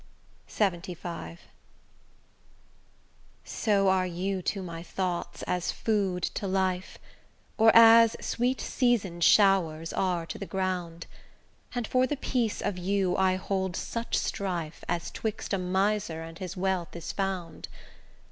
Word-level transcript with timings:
LXXV 0.49 1.37
So 3.45 3.87
are 3.87 4.07
you 4.07 4.41
to 4.41 4.63
my 4.63 4.81
thoughts 4.81 5.43
as 5.43 5.71
food 5.71 6.23
to 6.23 6.47
life, 6.47 6.97
Or 7.55 7.69
as 7.75 8.17
sweet 8.19 8.59
season'd 8.59 9.23
showers 9.23 9.93
are 9.93 10.25
to 10.25 10.39
the 10.39 10.47
ground; 10.47 11.05
And 11.75 11.85
for 11.85 12.07
the 12.07 12.17
peace 12.17 12.61
of 12.61 12.79
you 12.79 13.15
I 13.15 13.35
hold 13.35 13.75
such 13.75 14.17
strife 14.17 14.83
As 14.89 15.11
'twixt 15.11 15.53
a 15.53 15.59
miser 15.59 16.23
and 16.23 16.39
his 16.39 16.57
wealth 16.57 16.95
is 16.95 17.11
found. 17.11 17.67